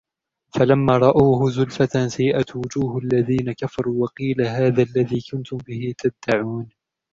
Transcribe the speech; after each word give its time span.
فلما 0.53 0.97
رأوه 0.97 1.49
زلفة 1.51 2.07
سيئت 2.07 2.55
وجوه 2.55 2.97
الذين 2.97 3.51
كفروا 3.51 4.03
وقيل 4.03 4.41
هذا 4.41 4.83
الذي 4.83 5.21
كنتم 5.31 5.57
به 5.57 5.93
تدعون 5.97 6.69